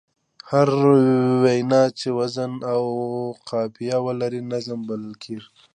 [0.49, 0.95] هره
[1.43, 2.83] وينا چي وزن او
[3.49, 5.49] قافیه ولري؛ نظم بلل کېږي.